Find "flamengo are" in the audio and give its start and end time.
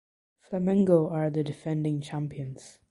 0.39-1.29